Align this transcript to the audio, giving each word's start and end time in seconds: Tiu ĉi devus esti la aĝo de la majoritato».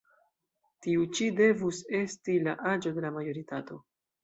Tiu 0.85 1.03
ĉi 1.19 1.27
devus 1.41 1.83
esti 1.99 2.39
la 2.49 2.57
aĝo 2.73 2.97
de 2.99 3.07
la 3.09 3.15
majoritato». 3.21 3.83